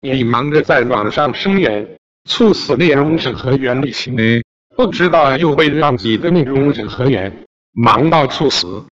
[0.00, 1.96] 你忙着在网上声援
[2.28, 4.44] 猝死内容审核员的行为
[4.76, 8.84] 不知道又会让几个内容审核员忙到猝死。